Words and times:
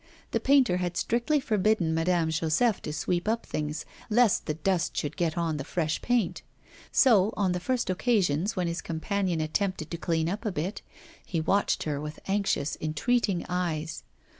The 0.31 0.39
painter 0.39 0.77
had 0.77 0.97
strictly 0.97 1.39
forbidden 1.39 1.93
Madame 1.93 2.31
Joseph 2.31 2.81
to 2.81 2.91
sweep 2.91 3.27
up 3.27 3.45
things, 3.45 3.85
lest 4.09 4.47
the 4.47 4.55
dust 4.55 4.97
should 4.97 5.15
get 5.15 5.37
on 5.37 5.57
the 5.57 5.63
fresh 5.63 6.01
paint. 6.01 6.41
So, 6.91 7.31
on 7.37 7.51
the 7.51 7.59
first 7.59 7.87
occasions 7.87 8.55
when 8.55 8.65
his 8.65 8.81
companion 8.81 9.39
attempted 9.41 9.91
to 9.91 9.97
clean 9.97 10.27
up 10.27 10.43
a 10.43 10.51
bit, 10.51 10.81
he 11.23 11.39
watched 11.39 11.83
her 11.83 12.01
with 12.01 12.19
anxious 12.27 12.75
entreating 12.81 13.45
eyes. 13.47 14.01